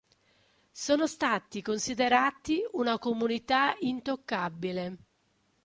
[0.71, 4.97] Sono stati considerati una comunità intoccabile.